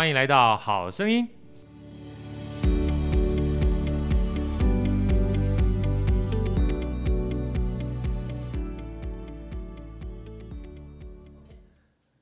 [0.00, 1.28] 欢迎来到《好声音》。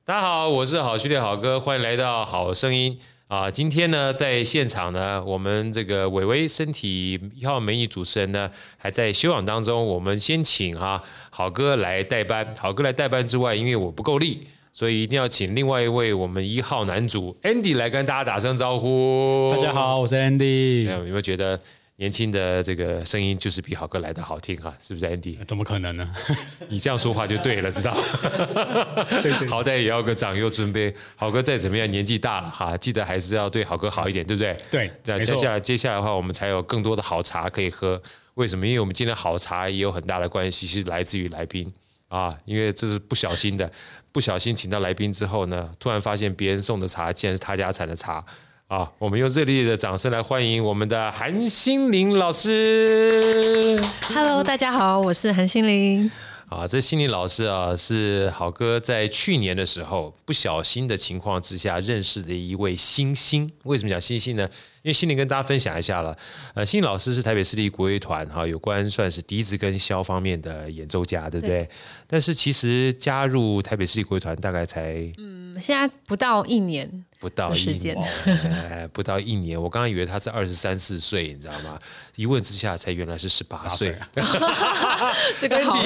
[0.03, 2.99] 大家好，我是好序列好哥，欢迎来到《好声音》
[3.33, 3.49] 啊！
[3.49, 9.85] 今天呢，在现场呢，我们这个伟伟身体一号美女主持人呢，还在休养当中。
[9.85, 19.51] 我们先请啊好哥来代班，好哥来代班之外，因为我不够力，所以一定要请另外一位我们一号男主 Andy 来跟大家打声招呼。
[19.53, 20.83] 大家好，我是 Andy。
[20.89, 21.59] 有没有觉得？
[21.99, 25.37] 年轻的这个声音就是比好哥来的好听哈，是不是 Andy？
[25.45, 26.09] 怎么可能呢？
[26.69, 27.93] 你这样说话就对了，知道？
[29.21, 30.93] 对对，好歹也要个长幼尊卑。
[31.17, 34.55] 好哥再怎么样，年纪大了哈，记得还是要对好哥好一点，对不对？
[34.71, 34.89] 对。
[35.03, 38.01] 那接下来接下来的话，我们才有更多的好茶可以喝。
[38.35, 38.65] 为什么？
[38.65, 41.69] 因为我们今天好茶也有很大的关系，是来自于来宾
[42.09, 42.37] 啊。
[42.45, 43.71] 因为这是不小心的，
[44.11, 48.23] 不小心请到来宾之后呢，突然发现别人送的茶竟然是他家产的茶。
[48.67, 53.75] 啊，我们用热烈的掌声来欢迎我们的韩心凌老师。
[54.13, 56.11] Hello，大家好，我是韩心凌。
[56.49, 63.51] 啊，这心理老师啊，是好哥在去年的时候不小心的情况之下认识的一位新星。
[63.65, 64.49] 为什么讲新星呢？
[64.81, 66.17] 因为心凌跟大家分享一下了。
[66.55, 71.59] 呃，心理老师是台北市立国乐团哈，有关算是笛子跟箫方面的演奏家，对不对？
[71.65, 71.69] 对。
[72.07, 77.05] 但是其实加入台北市立国乐团大概才嗯，现在不到一年。
[77.19, 81.77] 不到一年，哎，不到一年，我刚刚以为他是二十三四岁，你知道吗？
[82.15, 83.93] 一问之下才原来是十八岁。
[85.37, 85.77] 这个好，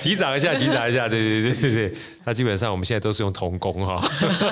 [0.00, 1.98] 击掌一下，击掌一下，对对对对对。
[2.26, 4.02] 那基本上我们现在都是用童工哈，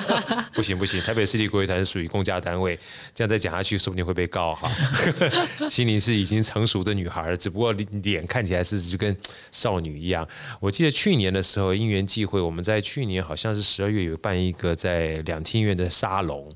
[0.53, 2.79] 不行不行，台北市立国乐团是属于公家单位，
[3.13, 4.71] 这样再讲下去说不定会被告哈。
[5.69, 9.13] 心灵是已经成熟的女孩了，只不过脸看起来是就跟
[9.51, 10.25] 少女一样。
[10.61, 16.49] 我记得去年的时候因缘际会，我们在去年好像是十二月有办一个在两厅院的沙龙，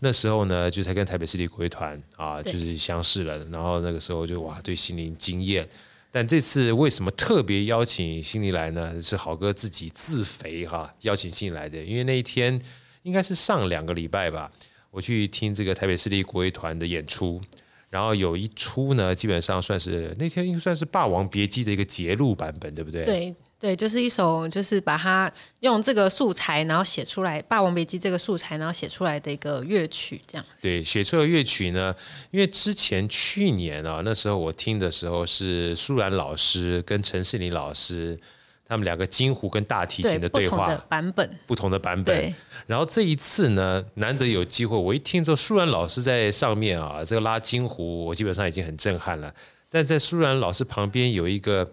[0.00, 5.66] 那时候呢就才跟台北市立国乐团啊就是相识了，然后那个时候就哇对心灵惊艳。
[6.14, 9.00] 但这次为什么特别邀请心灵来呢？
[9.00, 11.82] 是好哥自己自肥哈，邀请心灵来的。
[11.82, 12.60] 因为那一天
[13.02, 14.52] 应该是上两个礼拜吧，
[14.90, 17.40] 我去听这个台北市立国乐团的演出，
[17.88, 23.04] 然后有一出呢，基本上算是那天应该算是《霸王别姬》的一个节录版本，对不对？
[23.06, 23.34] 对。
[23.62, 25.30] 对，就是一首，就是把它
[25.60, 30.44] 用这个素材，然后写出来《霸王别姬》这个素材，然后写出来的一个乐曲，这样。
[30.60, 31.94] 对，写出来的乐曲呢，
[32.32, 38.18] 因为之前去年啊，那时候我听的时候是舒然老师跟陈世林老师
[38.66, 42.34] 他们两个金胡跟大提琴的对话，版本，不同的版本。
[42.66, 49.32] 然后这一次呢，难得有机会，我一听之后，舒然老师在上面啊，这个拉金胡，我基本上已经很震撼了。
[49.70, 51.70] 但在舒然老师旁边有一个。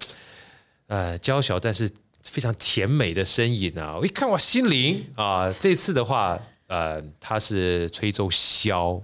[0.89, 1.88] 呃，娇小但是
[2.23, 3.95] 非常甜美的身影啊！
[3.95, 5.51] 我一看，我心灵啊！
[5.59, 9.01] 这次的话，呃，他是吹奏箫。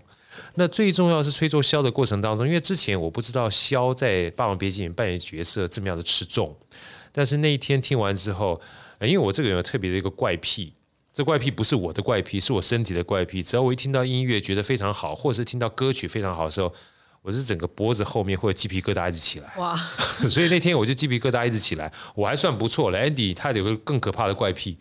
[0.56, 6.57] 那最重要是吹奏箫的过程当中，因为之前我不知道箫在《霸王别姬》里面扮演角色这么样的吃重。
[7.12, 8.59] 但是那一天听完之后，
[9.02, 10.73] 因为我这个人有特别的一个怪癖，
[11.14, 13.43] 这怪癖不是我的怪癖，是我身体的怪癖。
[13.43, 16.73] 只要我一听到音乐觉得非常好，或者是听到歌曲非常好的时候，
[17.25, 19.75] 我是整个脖子后面会有鸡皮疙瘩一直起来，哇！
[20.29, 22.99] 所以那天我就鸡皮疙瘩一直起来，我还算不错了。
[22.99, 24.77] Andy 他有个更可怕的怪癖，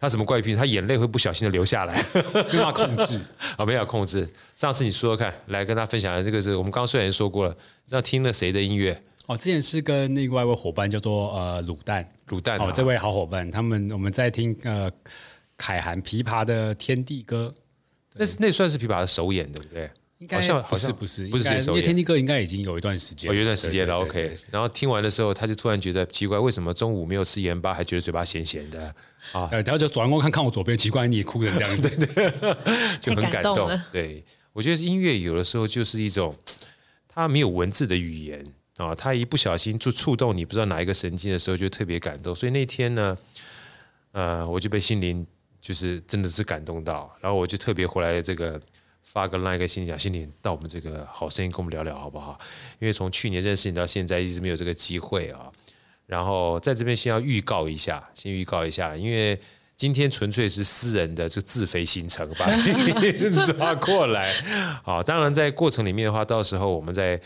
[0.00, 0.56] 他什么怪癖？
[0.56, 2.02] 他眼泪会不小心的流下来，
[2.50, 3.20] 没法控制
[3.58, 4.26] 啊， 没法控制。
[4.54, 7.54] 上次你说说看，来跟他分享的这个是我们刚刚虽然说过了，
[7.84, 9.02] 知道听了谁的音乐？
[9.26, 14.90] 哦，之前是跟另外一位伙伴叫做呃卤蛋，卤蛋哦，这位好伙伴，他们我们在听呃
[15.58, 17.52] 凯涵琵琶的《天地歌》，
[18.14, 19.90] 那是那算是琵琶的首演，对不对？
[20.30, 23.96] 好像不是不是不是因为天地哥应该已经有一段时间，有一段时间了。
[23.96, 28.94] OK，然后听完的时候，他就突然觉得奇怪，为什么中午没有吃盐巴，还觉得嘴巴咸咸的
[29.32, 29.48] 啊？
[29.50, 32.56] 然后就转过看看我左边，奇怪你也哭成这样子， 对对，
[33.00, 33.68] 就很感动。
[33.90, 36.36] 对，我觉得音乐有的时候就是一种，
[37.08, 38.44] 它没有文字的语言
[38.76, 42.34] 啊，它一不小心就触动你不知道哪一个神经的时候，就特别感动。
[42.34, 43.18] 所以那天呢，
[44.12, 45.26] 呃，我就被心灵
[45.60, 48.60] 就是真的是感动到，然后我就特别回来这个。
[49.02, 52.38] 发个 line 给心里讲，心里到我们这个好声音跟我们聊聊好不好？
[52.78, 55.52] 因为从去年认识你到现在，一直没有这个机会啊。
[56.06, 59.38] 然后在这边先要预告一下，先预告一下，因为
[59.76, 64.34] 今天纯粹是私人的这自肥行程，把心凌抓过来。
[64.82, 67.18] 好，当然在过程里面的话，到时候我们再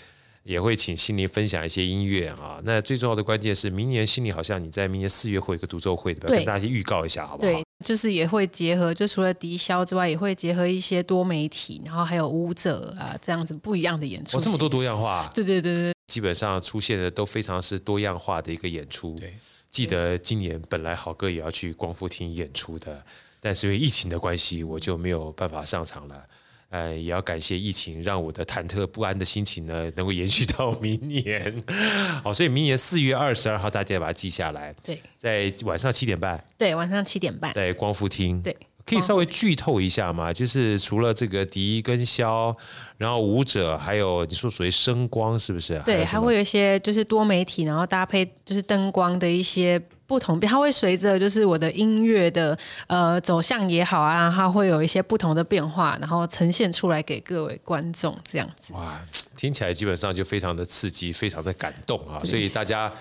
[0.44, 2.60] 也会请心灵分享一些音乐啊。
[2.64, 6.36] 那最重要的关键是，明年心里好像你在明年四月会有一个独奏会，对吧？
[6.36, 7.65] 跟大家先预告一下，好不好？
[7.84, 14.38] 就是也会结合，就除了笛箫之外，也会结合一些多媒体，然后还有舞者啊，这样子不一样的演出。
[14.38, 15.30] 哦，这么多多样化。
[15.34, 19.16] 对对对对，基本上出现的都非常是多样化的一个演出。
[19.18, 19.36] 对，
[19.70, 23.04] 记得今年本来好哥也要去光复厅演出的，
[23.40, 26.24] 但是因为疫情的关系，我就没有办法上场了。
[26.68, 31.64] 呃，也要感谢疫情，让我的忐忑不安的心情呢，能够延续到明年。
[32.24, 34.74] 好，所以明年四月二十二号，大家把它记下来。
[34.82, 36.42] 对，在晚上七点半。
[36.58, 38.42] 对，晚上七点半，在光复厅。
[38.42, 38.54] 对，
[38.84, 40.32] 可以稍微剧透一下吗？
[40.32, 42.56] 就是除了这个笛跟箫，
[42.98, 45.80] 然后舞者，还有你说属于声光，是不是？
[45.86, 49.80] 对，还会有一些就是多媒体，然后搭配就是灯光的一些。
[50.06, 52.56] 不同，它会随着就是我的音乐的
[52.86, 58.72] 呃走向也好啊，它会有一些不同的变化，然后呈现出来给各位观众这样子。
[58.72, 59.00] 哇，
[59.36, 62.20] 听起来基本上就非常的刺激，非常的感动啊！
[62.24, 62.92] 所以大家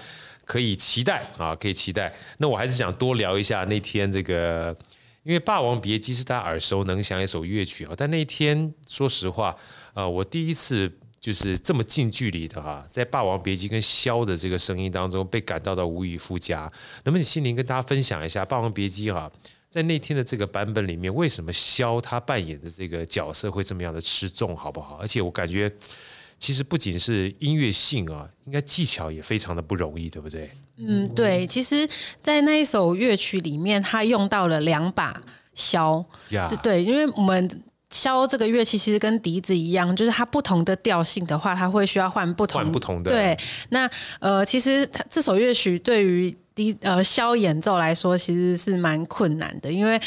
[0.45, 2.11] 可以期待啊，可以期待。
[2.37, 4.75] 那我还是想多聊一下那天这个，
[5.23, 9.55] 因为《霸王别姬》是大家耳熟能详一首乐曲啊，但那天说实话，
[9.93, 10.91] 呃，我第一次。
[11.25, 16.71] 就是这么近距离的哈，在《霸王别姬》跟萧的这个声音当中被感到到无以复加。
[17.03, 19.31] 能不能心灵跟大家分享一下《霸王别姬》哈，
[19.67, 24.97] 在那天的这个版本里面，为什么萧他扮演的这个角色会这么样的吃重，好不好？
[24.97, 25.71] 而且我感觉，
[26.37, 30.51] 其实不仅是音乐性啊，应该技巧也非常的不容易，对不对？
[30.77, 31.47] 嗯，对。
[31.47, 31.89] 其实，
[32.21, 35.19] 在那一首乐曲里面，他用到了两把
[35.55, 36.05] 萧.
[36.61, 37.63] 对，因为我们。
[37.95, 43.09] 箫这个乐器其实跟笛子一样，就是它不同的调性的话，它会需要换不同换不同的。
[43.09, 43.37] 对，
[43.69, 43.89] 那
[44.19, 49.99] 呃，其实这首乐曲对于笛呃箫演奏来说，其实是蛮困难的，因为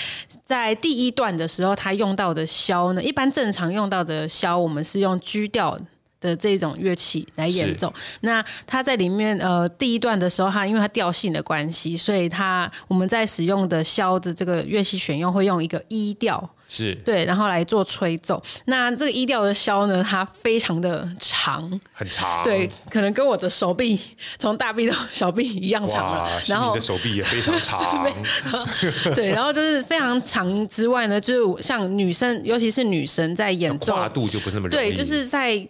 [0.45, 5.79] 在第一段的时候，它用到的箫呢，一般正常用到的箫，我们是用 G 调
[6.21, 7.93] 的这种乐器来演奏，
[8.23, 18.43] 那它在里面呃第一段的时候，它因为它调性的关系，所以它我们在使用的箫的这个乐器选用会用一个一调，是对，然后来做吹奏。
[18.65, 23.99] 那这个一调的箫呢，它非常的长，很长，对，可能跟我的手臂
[24.39, 26.29] 从大臂到小臂一样长了。
[26.49, 28.05] 然后你的手臂也非常长，
[29.15, 35.65] 对，然后就是非常长之外呢，就是像女生，尤其是女生在演奏，跨度就不是那么，对，就是在。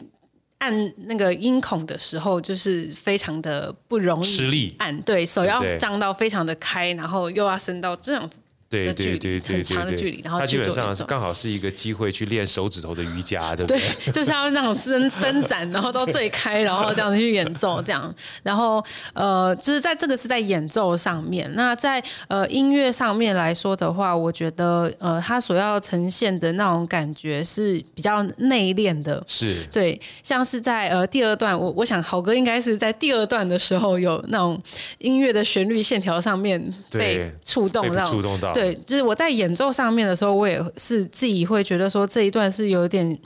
[0.59, 8.41] 按那个音孔的时候，就是非常的不容易吃力，按对手要张到非常的开，然后又要伸到这样子。
[8.70, 13.81] 对对对对，很长的距离，然后它基本上是刚好是一个机会去练手指头的瑜伽，对不对？
[14.05, 18.15] 对， 就是要那种伸伸展，然后到最开，然后这样子去演奏，这样。
[18.43, 18.85] 然后
[19.15, 21.50] 呃，就是在这个是在演奏上面。
[21.55, 29.23] 那在呃音乐上面来说的话，我觉得呃，他所要呈现的那种感觉是比较内敛的。
[29.26, 29.64] 是。
[29.73, 34.61] 对，像是在呃第二段，我我想豪哥应该是在第二段的时候有那种
[34.99, 38.52] 音乐的旋律线条上面被触动到，触动到。
[38.59, 43.17] 对，就是我在演奏上面的时候，我也是自己会觉得说这一段是有点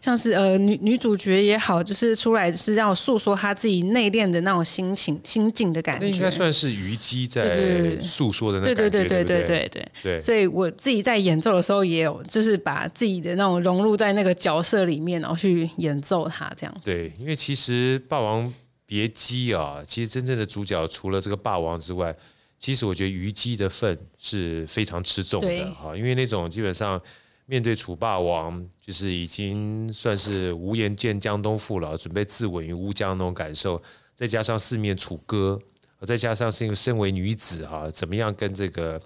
[0.00, 6.08] 像是呃女女主角也好，就是出来是让诉说她自己内敛的那种心情心境的感觉。
[6.08, 8.66] 应该算是虞姬在诉说的那。
[8.66, 16.52] 对对对对对对对，所以我自己在演奏的时候也有，就是把自己的那种融入在那个角色里面，然后去演奏它。
[16.56, 18.52] 这样对，因为其实霸王
[18.86, 22.14] 别姬啊，其实真正的主角除了这个霸王之外。
[22.58, 27.00] 其实我觉得虞姬的份是非常吃重的哈，因为那种基本上
[27.44, 33.80] 面对楚霸王，就是已经算是无颜见江东父老，准备自刎于乌江那种感受，
[34.14, 35.60] 再加上四面楚歌，
[36.00, 39.00] 再加上是一个身为女子哈，怎么样跟这个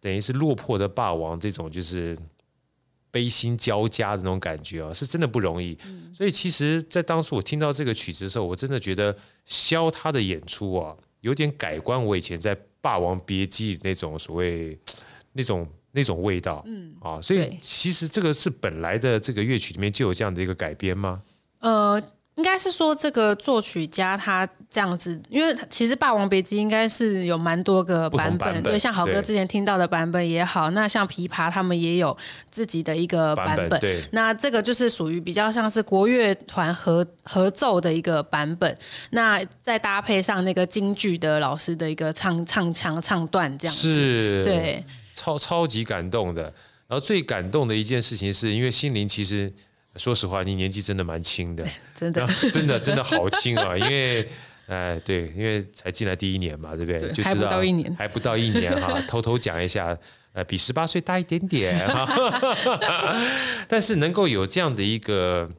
[0.00, 2.16] 等于是落魄的霸王这种就是
[3.10, 5.76] 悲心交加的那种感觉啊，是真的不容易。
[5.84, 12.54] 嗯、所以其实，在当初我听到这个曲子的时候，我真的觉得萧他的演出啊，有点改观我以前在。
[12.80, 14.78] 《霸王别姬》那种所谓
[15.34, 21.22] 那种那种味道，嗯啊，所以其实这个是本来的这个乐曲里面就有这样的一个改编吗？
[21.60, 22.02] 呃。
[22.38, 32.16] 应该是说这个作曲家他这样子，因为其实《霸王别姬》应该是有蛮多个版本，版本对，像好哥之前听到的版本也好，那像琵琶他们也有
[32.48, 38.78] 自己的一个版本，版本对，那这个就是属于比较像是国乐团合合奏的一个版本，
[39.10, 46.54] 那再搭配上那个京剧的老师的一个唱唱腔唱段这样子，是，对，超超级感动的。
[46.86, 49.52] 然后最感动的一件事情是因为心灵其实。
[49.98, 53.76] 说实话，你年纪真的蛮轻的， 真的， 真的，真的好轻啊！
[53.76, 54.22] 因为，
[54.66, 57.00] 哎、呃，对，因为才进来第一年嘛，对不对？
[57.00, 59.00] 对就知道还不到一年，还不到一年哈。
[59.08, 59.98] 偷偷讲一下，
[60.32, 62.06] 呃，比十八岁大一点点哈。
[63.66, 65.50] 但是能够有这样的一个，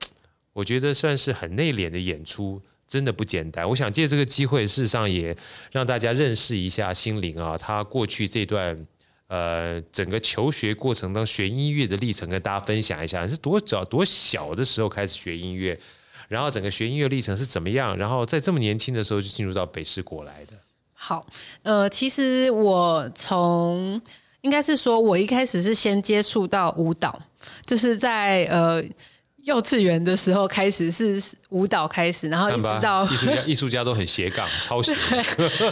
[0.54, 3.68] 我觉得算是很内敛的演出，真的不简单。
[3.70, 5.36] 我想借这个机会，事实上也
[5.72, 8.88] 让大家认识一下心灵啊，他过去这段。
[9.30, 15.80] 呃，整个求学过程当中学音乐的历程，跟大家分享一下，是多早多小的时候开始学音乐，
[16.28, 20.54] 然后整个学音乐历程是怎么样，然后在这么年轻的时候就进入到北师国来的。
[20.94, 21.26] 好，
[21.62, 24.02] 呃，其实我从
[24.42, 27.22] 应该是说我一开始是先接触到舞蹈，
[27.66, 28.84] 就是在呃。
[29.50, 34.94] 幼稚园的时候开始是舞蹈开始，然后一直到艺术家， 艺术家都很斜杠，超斜。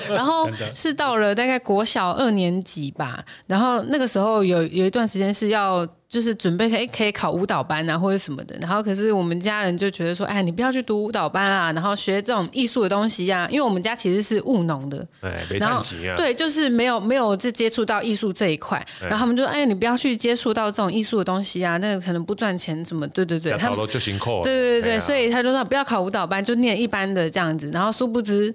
[0.10, 5.88] 然后 是到了大概国小二年级吧，然后那个时候有有一段时间是要。
[6.10, 8.56] 就是准备可以可以考舞蹈班啊，或者什么的。
[8.62, 13.50] 然后可是我们家人就觉得说，哎，你不要去读舞蹈班啦，然后学这种艺术的东西呀、啊。
[13.52, 15.82] 因为我们家其实是务农的，哎，然后
[16.16, 18.82] 对，就是没有没有这接触到艺术这一块。
[19.02, 23.06] 然后他们就说，哎，你不要去接触到这种艺术的东西啊，那个可能不赚钱，怎么？
[23.10, 24.42] 对对对，他们就辛苦。
[24.44, 27.70] 对对对对，所以他就说不要考舞蹈班，就念一般的这样子。
[27.74, 28.54] 然后殊不知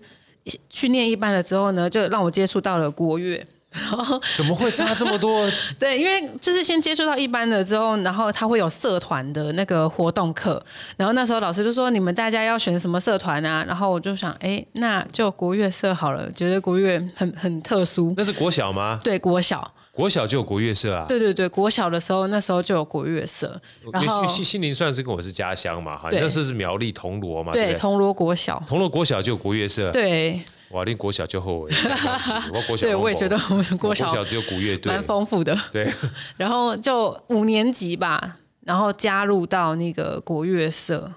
[0.71, 3.47] 去念一般了之后呢，就让我接触到了国乐。
[4.37, 5.49] 怎么会差这么多？
[5.81, 10.63] 对，因为就是先接触到一般的之后，然后他会有社团的那个活动课，
[10.97, 13.65] 然后那时候老师就说，你们大家要选什么社团啊？
[13.67, 18.15] 然后我就想，哎，那就国乐社好了，觉得国乐很 很特殊。
[18.17, 19.01] 那是国小吗？
[19.03, 19.73] 对，国小。
[19.95, 21.05] 国小就有国乐社啊？
[21.07, 23.61] 对对对，国小的时候那时候就有国乐社。
[23.93, 28.63] 然后新新林算是跟我是家乡嘛，哈，那时候是苗栗铜锣嘛，对，铜锣国小。
[28.67, 29.91] 铜锣国小就有国乐社。
[29.91, 30.41] 对。
[30.73, 31.71] 哇，练国小就后悔，
[32.53, 35.57] 我国小对，我也觉得我们国小只有古乐队，蛮丰富的。
[35.71, 35.91] 对，
[36.37, 41.13] 然后就五年级吧，然后加入到那个国乐社，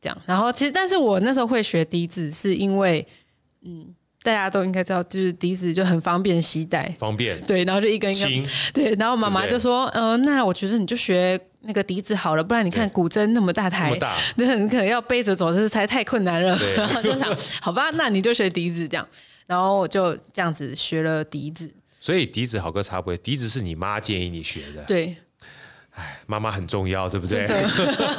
[0.00, 0.18] 这样。
[0.26, 3.06] 然后其实，但是我那时候会学笛子，是因为，
[3.62, 3.94] 嗯，
[4.26, 7.40] 大家都应该知道，就是笛子就很方便携带，方便。
[7.42, 8.94] 对，然后就一根一根，对。
[8.96, 11.40] 然后妈妈就说，嗯、呃，那我觉得你就学。
[11.68, 13.92] 那个笛子好了，不然你看古筝那么大台，
[14.36, 16.56] 那很可能要背着走，这才太困难了。
[16.76, 19.04] 然后 就想，好吧，那你就学笛子这样，
[19.48, 21.68] 然后我就这样子学了笛子。
[22.00, 24.84] 所以笛子好哥插播，笛子是你妈建议你学的。
[24.84, 25.16] 对，
[25.96, 27.46] 哎，妈妈很重要，对不对？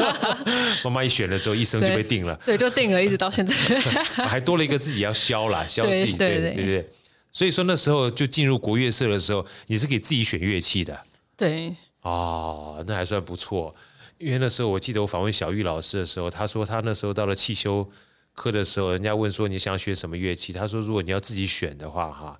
[0.83, 2.35] 妈妈一选的时候，一生就被定了。
[2.43, 3.53] 对， 就定了，一直到现在。
[4.27, 6.89] 还多了一个自己要削啦，削自己，对对对，对对。
[7.31, 10.99] 所以说那时候就进入国乐社的时候，你是可以自己选乐器的。
[11.37, 11.75] 对。
[12.01, 13.75] 哦，那还算不错，
[14.17, 17.87] 因为那时候我记得我访问小玉老师的时候，他说他那时候到了汽修
[18.33, 22.39] 科的时候，人家问说你想学什么乐器，他说如果你要自己选的话，哈，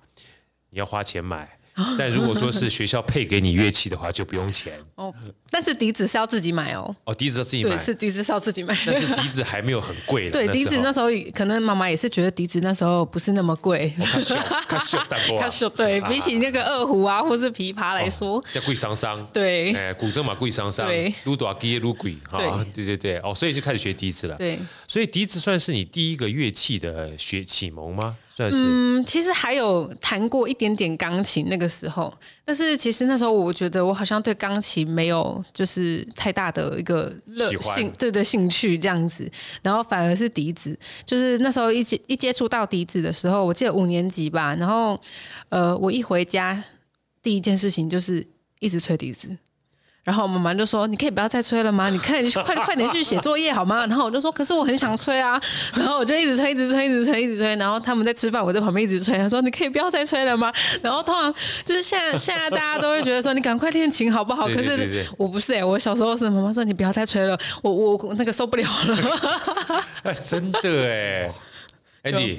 [0.70, 1.58] 你要花钱买。
[1.98, 5.14] 但如果说是学校配给你乐器的话，就不用钱哦。
[5.50, 6.94] 但是笛子是要自己买哦。
[7.04, 8.76] 哦，笛子要自己买，是笛子是要自己买。
[8.84, 10.28] 但是笛子还没有很贵。
[10.30, 13.92] 对，笛子那时候可能妈妈也是觉得笛子那时候不是那么贵。
[15.74, 19.24] 对，比起那个二胡啊，或是琵琶来说，叫贵桑桑。
[19.32, 22.38] 对，哎，古筝嘛贵桑桑，对，撸大机撸贵哈。
[22.74, 24.36] 对对对，哦，所以就开始学笛子了。
[24.36, 28.16] 对，所以笛子算是你第一个乐器的学启蒙吗？
[28.52, 32.12] 嗯，其实还有弹过一点点钢琴那个时候，
[32.44, 39.28] 但是其实那时候我觉得我好像对钢琴没有就是太大的一个乐兴，对的兴趣这样子，
[39.62, 45.00] 然后反而是笛子，就是那时候一接一接触到笛子的时候，我记得五年级吧，然后
[45.48, 46.62] 呃，我一回家
[47.22, 48.24] 第一件事情就是
[48.60, 49.36] 一直吹笛子。
[50.08, 51.90] 然后妈妈就说：“你可以不要再催了吗？
[51.90, 55.38] 你看，你 快快点去写作业好吗？”然后我就说：“可是我很想催啊。”
[55.76, 57.54] 然后我就一直催，一直催，一直催，一直催。
[57.56, 59.18] 然后他们在吃饭，我在旁边一直催。
[59.18, 60.50] 他说：“你可以不要再催了吗？”
[60.80, 61.30] 然后通常
[61.62, 69.84] 就是现在，现在大家都会觉得说：“你赶快练琴好不好？”可是我不是哎、欸，我小时候是妈妈说：“你不要再催了，我我那个受不了了。
[70.04, 71.30] 哎”真的哎。
[72.04, 72.38] Andy，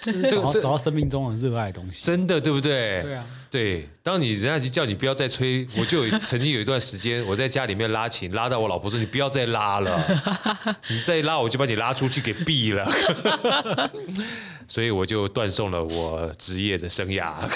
[0.00, 3.00] 这个找到生命中很热爱的东西，真的对不对？
[3.00, 3.88] 对啊，对。
[4.02, 12.84] 当你人家就叫你不要再吹，我就有曾经有一段时间，我在家里面拉琴，拉到我老婆说：“你不要再拉了， 你再拉我就把你拉出去给毙了。
[14.66, 17.48] ”所以我就断送了我职业的生涯。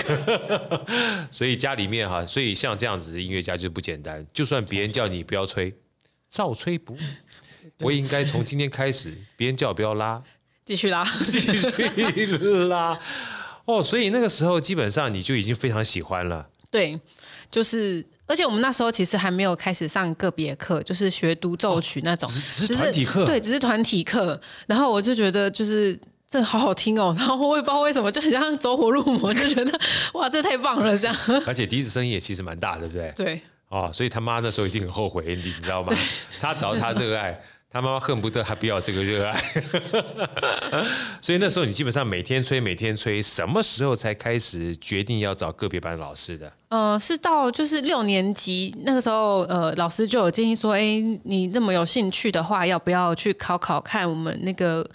[1.32, 4.24] 所以家里面哈，所以像这样子的音乐家就不简单。
[4.32, 5.74] 就算别人叫你不要吹，
[6.30, 6.98] 照吹不误。
[7.80, 10.22] 我也应该从今天开始，别人叫我不要拉。
[10.64, 12.36] 继续拉，继续
[12.68, 12.98] 拉，
[13.68, 16.48] 哦，所以那个时候基本上你就已经非常喜欢了。
[16.70, 16.98] 对，
[17.50, 24.40] 就是，而且我们那时候其实还没有开始上个别课，就是学独奏曲那种，哦、只是团体课，对，只是团体课。
[24.66, 29.78] 然后我就觉得就是这好好听哦，然后我也不知道为什么，就很像走火入魔，就觉得
[30.14, 31.14] 哇，这太棒了，这样。
[31.46, 33.12] 而且笛子声音也其实蛮大，对不对？
[33.14, 33.40] 对。
[33.68, 35.94] 哦，所以他妈那时候一定很后悔，你知道吗？
[36.40, 37.38] 他找他热爱。
[37.70, 39.38] 他妈妈恨不得还不要这个热爱，
[41.20, 46.50] 所以那时候你基本上每天催，每天催，什么时候才开始决定要找个别班老师的？
[46.70, 54.88] 呃，是到就是六年级那个时候，呃，老师就有建议说，哎，你那么有兴趣的话，要不要去考考看我们那个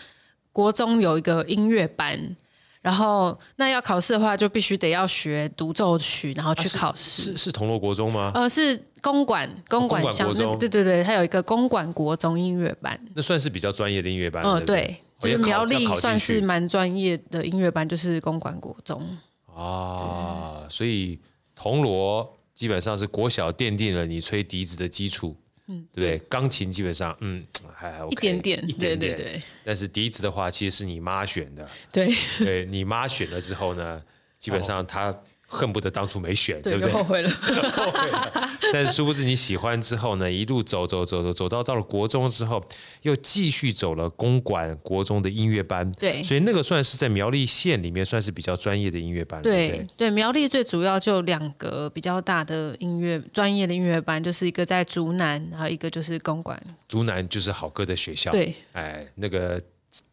[0.51, 2.35] 国中有一个音乐班？
[2.81, 7.31] 然后那要考试的话，就必须得要学独奏曲，然后去考试。
[7.31, 8.31] 是，是铜锣国中吗？
[8.35, 12.99] 呃，是公馆公馆乡，对对对，它有一个公馆国中音乐班。
[13.13, 14.41] 那算是比较专业的音乐班。
[14.43, 19.15] 嗯、呃，对，就是苗栗算是蛮专业的音乐班，就是公馆国中。
[19.53, 21.19] 啊，所以。
[21.55, 25.35] 铜锣基本上是国小奠定了你吹笛子的基础，
[25.67, 26.27] 嗯，对不对？
[26.27, 29.41] 钢琴基本上，嗯，还 OK, 一点点，一点点，对对对。
[29.63, 34.01] 但是笛子的话，其实是你妈选的，对，对你妈选了之后呢，
[34.39, 35.15] 基本上她。
[35.53, 36.91] 恨不得当初没选，对，对不对？
[36.91, 37.29] 后悔了。
[37.71, 38.49] 后悔了。
[38.73, 42.63] 但是殊不知你喜欢之后呢，一路走走走走走到到了国中之后，
[43.03, 45.89] 又继续走了公馆国中的音乐班。
[45.93, 49.41] 对，所以那个算是在苗栗县里面算是比较专业的音乐班。
[49.43, 56.59] 对对，对，苗栗最主要就两个比较大的音乐专业的音乐班，就是一个在竹南，还有一个就是公馆。
[56.87, 58.31] 竹南就是好哥的学校。
[58.31, 59.61] 对，哎，那个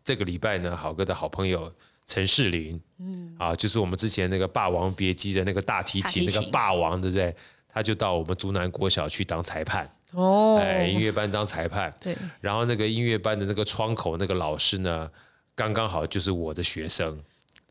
[0.04, 1.72] 这个礼拜呢，好哥的好朋友。
[2.10, 7.32] 陈世林，嗯，啊，就是我们之前那个《霸王别姬》的那个大提琴，那个霸王，对不对？
[7.72, 12.16] 他就到我们竹南国小去当裁判，哦，哎，音乐班当裁判，对。
[12.40, 15.08] 然后那个音乐班的那个窗口那个老师呢，
[15.54, 17.22] 刚刚好就是我的学生，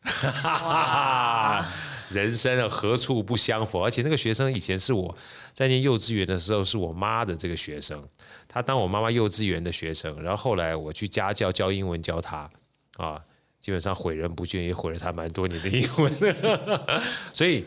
[0.03, 1.71] 哈哈哈，
[2.07, 3.83] 人生何处不相逢？
[3.83, 5.17] 而且那个学生以前是我
[5.53, 8.01] 在念幼稚园的时候是我妈的这个学生，
[8.47, 12.49] 他当我妈妈幼稚园的学生，然后后来我去家教教英文教他，
[12.95, 13.21] 啊。
[13.59, 16.13] 基本上毁人不倦，也毁了他蛮多年的英文，
[17.33, 17.65] 所以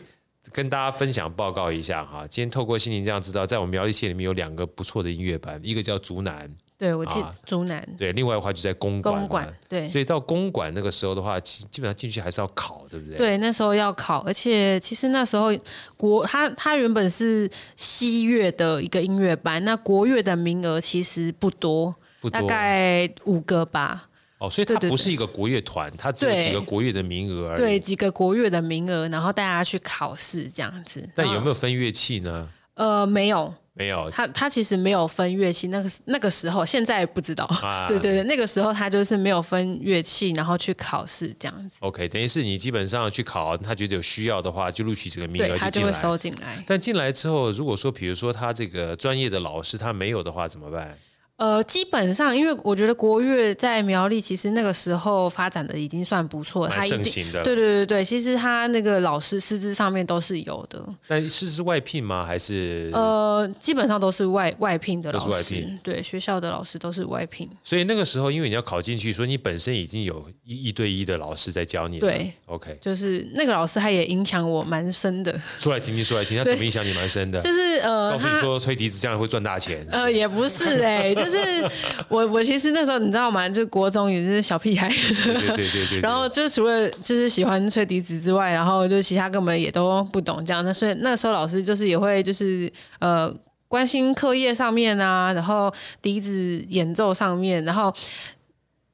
[0.51, 2.25] 跟大家分享报告一下哈。
[2.27, 13.17] 今天透过心灵这样知道，在我们苗栗县里面有两个不错的音乐班，一个叫竹南，对我记得竹南，对，另外的话就在公馆，公馆对，所以到公馆那个时候的话，基基本上进去还是要考，对不对？
[13.17, 15.51] 对，那时候要考，而且其实那时候
[15.95, 24.09] 国他他原本是西乐的一个音乐班，那国乐的名额其实不多，不多，大概五个吧。
[24.43, 27.57] 哦，所以它不是一个国乐团，它只有几个国乐的名额而已。
[27.57, 31.09] 对，几个国乐的名额，然后大家去考试这样子。
[31.15, 32.49] 但有没有分乐器呢？
[32.73, 34.11] 呃，没有，没有。
[34.11, 37.45] 他他其实没有分乐器，那个那个时候，现在不知道。
[37.45, 41.77] 啊、 对对对，那个时候他就是没有分乐器，然后去考试这样子。
[41.79, 46.61] OK，等于是你基本上去考，他觉得有需要的话，就录取这个名额就进来，他就会收进来。
[46.67, 50.97] 但进来之后，如果说比如说他这个专业的老师他没有的话，怎么办？
[51.37, 57.43] 呃，基本上，因为我觉得国乐在苗栗其实那个时候发展的已经算不错，蛮盛行的。
[57.43, 60.81] 对对对对，其实他那个老师师资上面都是有的。
[61.07, 62.23] 但是是外聘吗？
[62.25, 62.91] 还是？
[62.93, 65.25] 呃，基本上都是外外聘的老师。
[65.25, 65.79] 都是外聘。
[65.81, 67.49] 对，学校的老师都是外聘。
[67.63, 71.99] 所以那个时候，因为你要考进去，所以你本身已经有一一对一的老师在教你。
[71.99, 72.77] 对，OK。
[72.79, 75.37] 就是那个老师，他也影响我蛮深的。
[75.57, 77.41] 说来听听，说来听，他怎么影响你蛮深的？
[77.41, 79.83] 就是呃，告诉你说，吹笛子将来会赚大钱。
[79.89, 81.71] 呃，也不是 哎、欸，就是。
[82.09, 83.47] 我我其实那时候你知道吗？
[83.49, 85.99] 就国中也是小屁孩，对对对。
[85.99, 90.63] 然后就除了就是喜欢吹笛子之外，然后就其他根本也都不懂这样。
[90.63, 93.33] 那所以那时候老师就是也会就是呃
[93.67, 97.91] 关心课业上面啊，然后笛子演奏上面，然后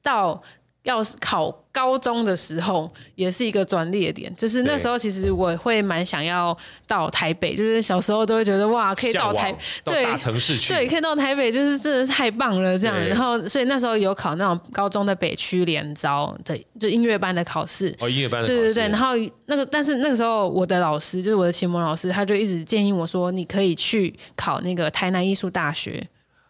[0.02, 0.42] 到
[0.90, 1.56] 要考。
[1.72, 13.08] 高中的时候也是一个转捩点，就是那时候其实我会蛮想要到台北，就是小时候都会觉得哇，可以到台对大城市去，对，可以到台北，就是真的是太棒了这样。
[13.08, 18.90] 然后所以那时候有考那种高中的北区联招的就音乐班的考试哦，音乐班的考试对对对。
[18.90, 19.10] 然后
[19.46, 26.06] 那个但是那个时候我的老师就是我的启蒙老师，他就一直建议我说，你可以去考那个台南艺术大学。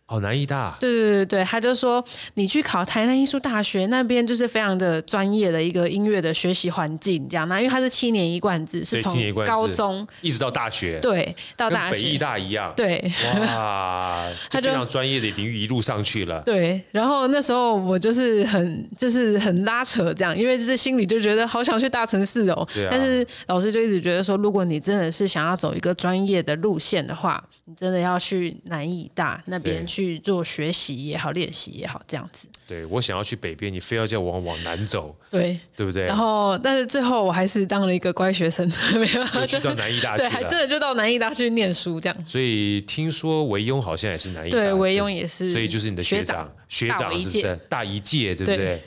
[0.10, 7.48] 哦，南艺大，对对对对，他就说你去考台南艺术大学那边，就是非常的专业的一个音乐的学习环境，这样。
[7.48, 16.42] 那因为他是七年一贯制，是从高中一直到大学，对，到大学，跟北艺大一样，对，哇， 就非常专业的领域一路上去了。
[16.42, 27.44] 对，然后那时候我就是很就是很拉扯这样，因为就是心里就觉得好想去大城市哦，但是老师就一直觉得说，如果你真的是想要走一个专业的路线的话。
[27.70, 32.48] 你真的要去南艺大那边去做学习也好，练习也好，这样子。
[32.68, 36.06] 对，我想要去北边，你非要叫我往往南走，对，对不对？
[36.06, 42.26] 然后，但是最后我还是当了一个乖学生，没有，就去到南艺大去，对，还真的就到南艺大去念书这样。
[42.28, 48.82] 所以听说维庸好像也是南艺大，对，维庸也是，所以就是你的学长，学长是不是大一届，对不对？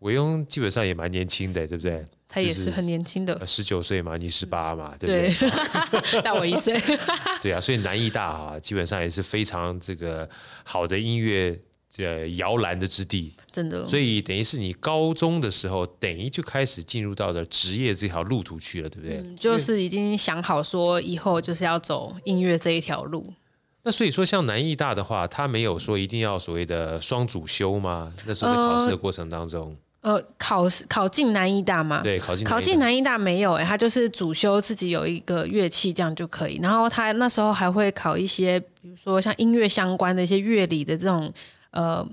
[0.00, 2.04] 维庸基本上也蛮年轻的，对不对？
[2.34, 6.20] 他也是很年轻的，十九岁嘛，你十八嘛，对不对？
[6.22, 6.80] 大我一岁。
[7.42, 10.26] 对啊，所以南艺大啊，基本上也是非常这个
[10.64, 11.60] 好的音乐
[11.98, 13.86] 呃摇篮的之地，真的。
[13.86, 19.18] 所以等于是你高中的时候，等于就开始进入到了职业这条路途去了，对不对？
[19.18, 23.34] 嗯，就是已经想好说以后就是要走音乐这一条路。
[23.82, 28.14] 那所以说，像南艺大的话，他没有说一定要所谓的双主修吗？
[28.24, 29.68] 那时候在考试的过程当中。
[29.70, 32.02] 呃呃，考考进南医大嘛？
[32.02, 36.58] 对，考进考进南医大没有哎，他就是主修自己有一个乐器这样就可以。
[36.60, 41.32] 然后他那时候还会考一些，比如说像音乐相关的一些乐理的这种
[41.70, 42.04] 呃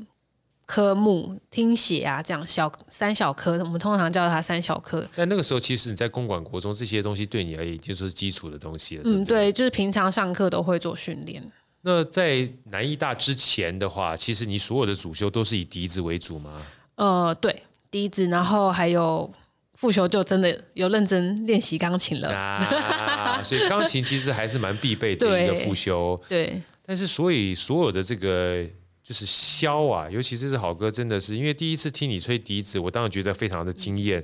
[0.67, 5.04] 科目听写啊，这样小三小科，我们通常叫它三小科。
[5.15, 9.02] 但那个时候，其实你在公馆国中这些东西对你而言就是基础的东西了。
[9.06, 11.43] 嗯，对，就是平常上课都会做训练。
[11.82, 16.62] 那在南医大之前的话，其实你所有的主修都是以笛子为主吗？
[16.95, 19.32] 呃，对，笛子，然后还有
[19.73, 22.30] 复修就真的有认真练习钢琴了。
[22.36, 26.19] 啊， 所以钢琴其实还是蛮必备的一个复修。
[26.28, 26.45] 对。
[26.45, 28.65] 对但是，所以所有的这个。
[29.02, 34.23] 就是箫啊，尤其这是好歌，真的是因为第一次听你吹笛子，我当然觉得非常的惊艳。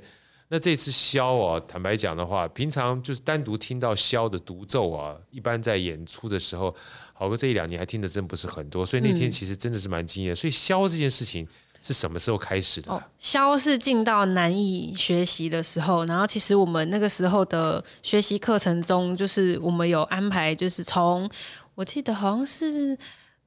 [0.49, 6.75] 那这次箫啊，坦白讲的话，平常就是单独听到箫的独奏啊，一般在演出的时候，
[7.13, 10.34] 好哥这一两年还听的真不是很多，所以那天其实真的是蛮惊艳。
[10.34, 11.47] 嗯、所以箫这件事情
[11.86, 12.91] 是什么时候开始的？
[12.91, 21.30] 哦，箫是进到难以学习的时候，然后其实我们那个时候的学习课程中，就是我们有安排，就是从
[21.76, 22.98] 我记得好像是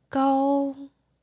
[0.09, 0.74] 高。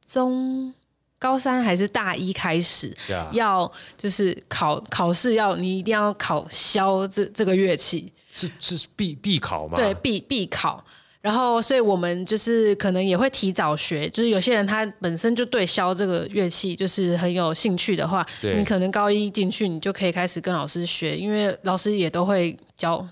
[0.07, 0.71] 中
[1.17, 3.31] 高三还是大一开始，Yeah.
[3.31, 9.77] 要就是考考试，要你一定要考箫这这个乐器，是是必必考吗？
[9.77, 10.85] 对，必必考。
[11.25, 23.03] 然后，所以我们就是可能也会提早学，就是有些人他本身就对箫这个乐器就是很有兴趣的话，你可能高一进去，你就可以开始跟老师学，因为老师也都会教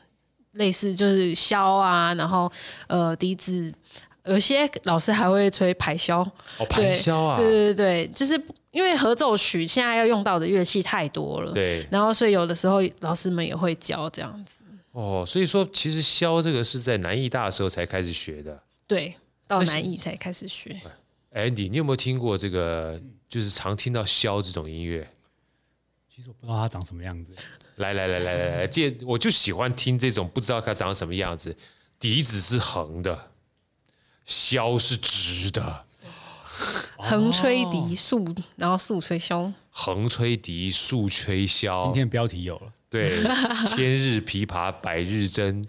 [0.51, 2.51] 类似就是箫啊，然后
[2.85, 3.73] 呃笛子。
[4.25, 6.23] 有些老师还会吹排箫，
[6.57, 14.62] 哦，排箫啊，对对对对，就是因为合奏曲现在要用到的乐器太多了，对，然后所以有的时候老师们也会教这样子。
[14.93, 20.81] 哦，所以说其实箫这个是在南艺大的时候才开始学的，对，到南艺才开始学。
[21.33, 22.99] Andy，你有没有听过这个？
[23.27, 25.09] 就是常听到箫这种音乐？
[26.07, 27.33] 其实我不知道它长什么样子。
[27.77, 31.57] 来来来来来来，这我就喜欢听这种不知道它长什么样子。
[31.99, 33.31] 笛子是横的。
[34.27, 35.85] 箫是直的，
[36.97, 38.23] 横吹笛，竖
[38.55, 39.53] 然后竖吹箫。
[39.71, 41.83] 横吹笛，竖吹箫。
[41.85, 43.23] 今天标题有了，对，
[43.65, 45.65] 千日琵琶百日筝，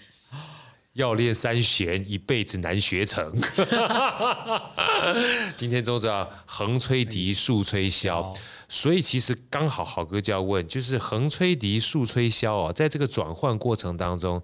[0.93, 3.33] 要练三弦一辈子难学成。
[5.57, 8.37] 今天都知道横吹笛，竖吹箫，
[8.69, 14.43] 所以其实刚好好哥就要问，就是横吹笛，竖吹箫哦，在这个转换过程当中。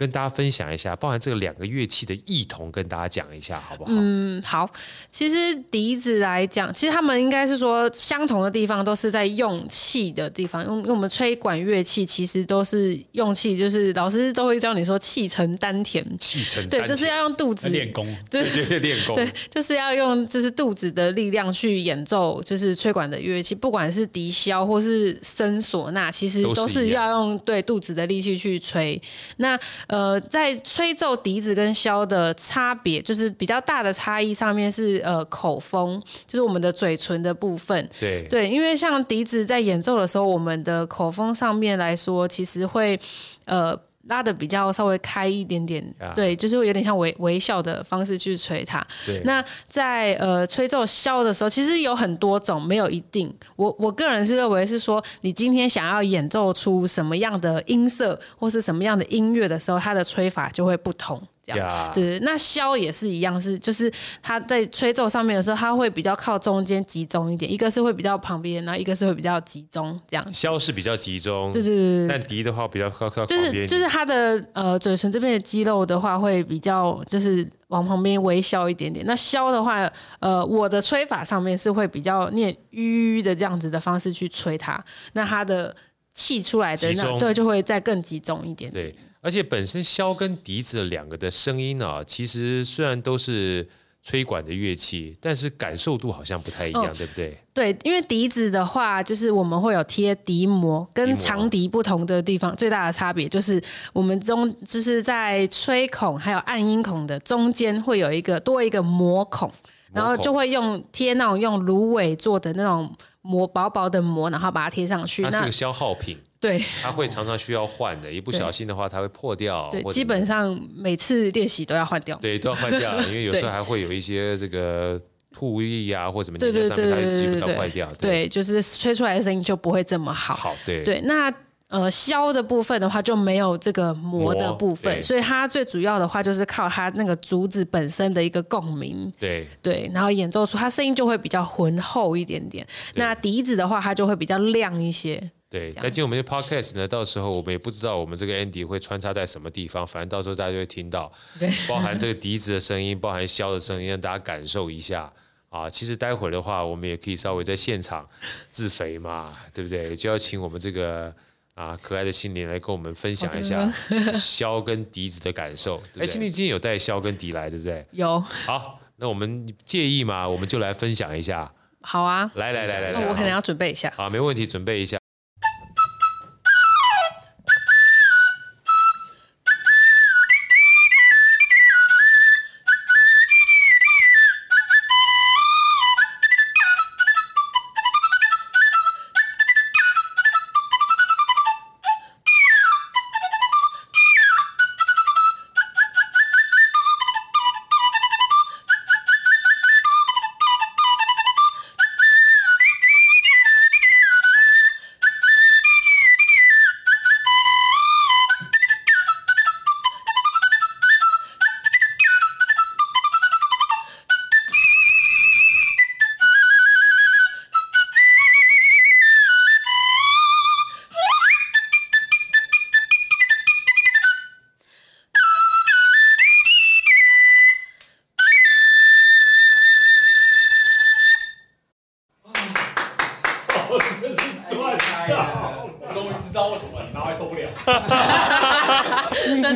[0.00, 3.90] 跟大家分享一下，包含这个两个乐器的异同，跟大家讲一下，好不好？
[3.94, 4.66] 嗯，好。
[5.12, 10.64] 其实笛子来讲，其实他们应该是说相同的地方，都是在用气的地方。
[10.64, 28.98] 因为我们吹管乐器，其实都是用气，就是老师都会教你说气沉丹田，气沉丹田，对，就是要用肚子练功，对对对，练功，对，就是要用就是肚子的力量去演奏，就是吹管的乐器，不管是笛箫或是笙唢呐，其实都是要用对肚子的力气去吹。
[29.36, 29.58] 那
[29.90, 37.88] 呃，在吹奏笛子跟箫的差别，就是比较大的差异上面是呃口风，就是我们的嘴唇的部分。
[37.98, 42.98] 对对，因为像笛子在演奏的时候，我们的口风上面来说，其实会
[43.46, 43.78] 呃。
[44.10, 48.86] 拉的比较稍微开一点点，啊、对，就是会有点像微微笑的方式去吹它。
[49.06, 53.32] 对，那在呃吹奏箫的时候，其实有很多种，没有一定。
[53.56, 61.22] 我我个人是认为是说，你今天想要演奏出什么样的音色或是什么样的音乐的时候，它的吹法就会不同。
[61.56, 61.94] Yeah.
[61.94, 70.32] 对，那箫也是一样，是就是它在吹奏上面的时候，它会比较靠中间集中一点，一个是会比较旁边，然后一个是会比较集中这样。
[70.32, 73.24] 箫是比较集中，对对对，但笛的话比较靠靠。
[73.26, 79.04] 就是就是它的呃嘴唇这边的肌肉的话，会比较就是往旁边微笑一点点。
[79.06, 84.82] 那箫的话，呃，我的吹法上面是会比较念吁的这样子的方式去吹它，
[85.14, 85.74] 那它的
[86.12, 88.84] 气出来的那对就会再更集中一点点。
[88.84, 88.94] 对。
[89.20, 93.68] 而且本身箫跟笛子两个的声音啊，其实虽然都是
[94.02, 97.38] 吹管的乐器，但是感受度好像不太一样，哦、对不对？
[97.52, 109.52] 对，因为笛子的话，就是我们会有贴笛膜，跟长笛不同的地方，最大的差别就是我们中就是在吹孔还有按音孔的中间会有一个多一个膜孔，
[109.92, 115.22] 然后就会用贴那种用芦苇做的那种膜，薄薄的膜，然后把它贴上去。
[115.24, 116.16] 它是个消耗品。
[116.40, 119.68] 对，它会常常需要换的， 一不小心的话，它会破掉。
[119.70, 122.16] 对，基本上每次练习都要换掉。
[122.16, 124.98] 对，都要换掉， 因为有时候还会有一些这个
[125.34, 127.92] 吐液啊，或者什么粘在上面，它是不要坏掉。
[127.94, 130.34] 对，就是吹出来的声音就不会这么好。
[130.34, 130.82] 好，对。
[130.82, 131.30] 对，那
[131.68, 139.12] 呃，箫的部分的话就没有这个磨的部分，所以它最主要的话就是靠它那个竹子本身的一个共鸣。
[139.20, 142.66] 对对，然后演奏出它声音就会比较浑厚一点点。
[142.94, 145.30] 那笛子的话，它就会比较亮一些。
[145.50, 155.12] 对，那今天我们的 podcast 呢，到时候我们也不知道我们这个 Andy 会穿插在什么地方，反正到时候大家就会听到，对， 包含这个笛子的声音，包含箫的声音，让大家感受一下。
[155.48, 158.08] 啊，其实待会儿的话，我们也可以稍微在现场
[158.48, 159.96] 自肥嘛， 对不对？
[159.96, 161.12] 就要请我们这个
[161.54, 163.68] 啊可爱的心灵来跟我们分享一下
[164.14, 165.82] 箫跟笛子的感受。
[165.98, 167.84] 哎，心灵今天有带箫跟笛来，对不对？
[167.90, 168.20] 有。
[168.20, 170.28] 好，那我们介意吗？
[170.28, 171.52] 我们就来分享一下。
[171.80, 173.92] 好啊，来来来来来，我可能要准备一下。
[173.96, 174.99] 好，没问题，准备一下。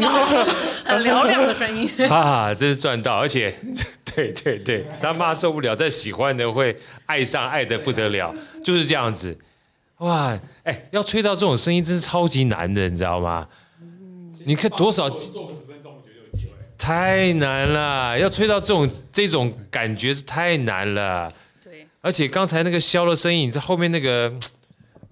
[0.84, 2.52] 很嘹亮的声音 啊！
[2.52, 3.54] 真是赚到，而且
[4.04, 9.36] 对对对，他妈受不了，但喜欢的会爱上，爱的不得了，就是这样子。
[9.98, 13.48] 哇，哎，要吹到这种声音真是超级难的，你知道吗？
[14.44, 15.10] 你看多少？
[16.76, 21.32] 太难了，要吹到这种这种感觉是太难了。
[21.64, 24.32] 对，而且刚才那个箫的声音，你在后面那个。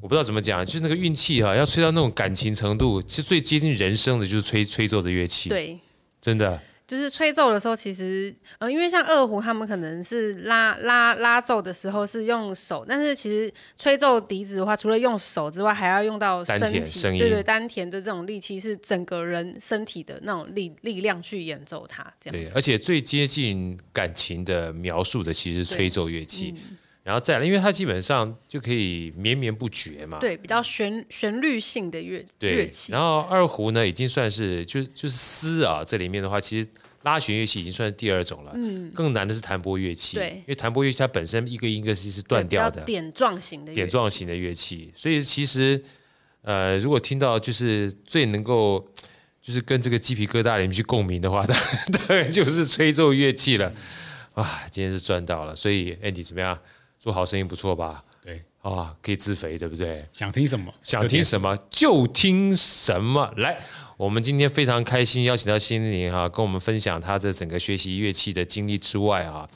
[0.02, 5.48] 我不知道怎么讲，就是那个运气哈，要吹到那种感情程度，其实最接近人生的，就是吹吹奏的乐器。
[5.48, 5.78] 对，
[6.20, 6.60] 真的。
[6.84, 17.18] 就是吹奏的时候，其实呃，因为像二胡，他们可能是拉拉拉奏的时候是用手，但是其实吹奏笛子的话，除了用手之外，还要用到身体，丹田声音。
[17.18, 22.44] 对对，丹田的这种力气是整个人身体的那种力力量去演奏它，这样。
[22.44, 26.52] 对，而且最接近感情的描述的，其实是吹奏乐器。
[27.04, 30.18] 然后再来，因为它基本上就可以绵绵不绝嘛。
[30.20, 32.92] 对，比较旋旋律性的乐乐器。
[32.92, 36.68] 然后二胡呢，已经算是就就是丝啊，这里面的话，其实
[37.02, 38.52] 拉弦乐器已经算是第二种了。
[38.54, 38.90] 嗯。
[38.94, 40.16] 更难的是弹拨乐器。
[40.16, 40.30] 对。
[40.30, 42.82] 因为弹拨乐器它本身一个音一个是是断掉的。
[42.84, 43.74] 点状型的。
[43.74, 45.82] 点状型的乐器，所以其实
[46.42, 48.88] 呃，如果听到就是最能够
[49.40, 51.44] 就是跟这个鸡皮疙瘩里面去共鸣的话，
[52.06, 53.72] 当然就是吹奏乐器了。
[54.34, 56.56] 啊，今天是赚到了，所以 Andy 怎么样？
[57.02, 58.04] 做好声音不错吧？
[58.22, 60.08] 对，啊，可以自肥，对不对？
[60.12, 60.72] 想听什么？
[60.84, 63.34] 想听什么就听什么。
[63.38, 63.58] 来，
[63.96, 69.50] 我们今天非常开心，邀请到心灵哈，跟我们分享他这整个学习乐器的经历之外啊，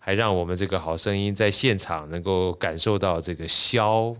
[0.00, 4.16] 还让我们这个好声音在现场能够感受到这个箫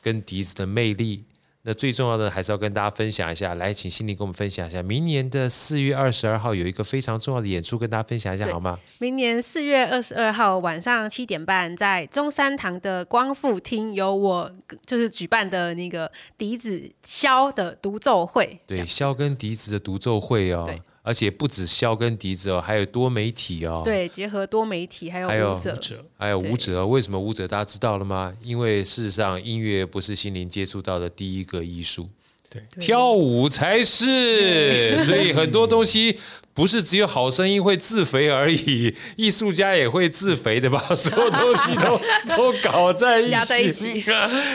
[0.00, 1.24] 跟笛子的魅力。
[1.64, 8.78] 那最重要的还是要跟大家分享一下，来，请心灵跟我们分享一下，明年的四月二十二号有一个非常重要的演出，跟大家分享一下好吗？
[8.98, 14.50] 明年四月二十二号晚上七点半，在中山堂的光复厅有我
[14.84, 18.58] 就是举办的那个笛子箫的独奏会。
[18.66, 20.68] 对，箫跟笛子的独奏会哦。
[21.02, 21.08] 对。
[21.10, 23.82] 而且不止箫跟笛子哦，还有多媒体哦。
[23.84, 25.76] 对，结合多媒体，还有舞者，
[26.16, 26.86] 还有舞者。
[26.86, 27.48] 为什么舞者？
[27.48, 28.32] 大家知道了吗？
[28.40, 32.08] 因为事实上，音乐不是心灵接触到的第一个艺术。
[32.52, 36.18] 对，跳舞才是，所以很多东西
[36.52, 40.78] 不是只有好声音会自肥而已，艺术家也会自肥的吧？
[40.94, 41.98] 所有东西都
[42.36, 44.04] 都搞在一起，加在一起，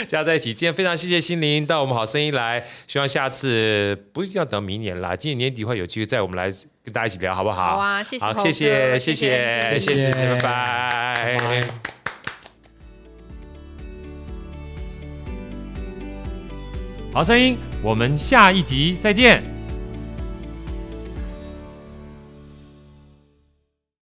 [0.07, 0.53] 加在一起。
[0.53, 6.51] 今天非常谢谢心灵到我们好声音来，希望下次不一定要等明年啦，今年年底会有机会再我们来
[6.83, 7.77] 跟大家一起聊，好不好？
[7.77, 11.67] 好啊，谢谢，好，谢谢，谢谢，谢谢，拜拜。
[17.11, 19.56] 好声音，我们下一集再见。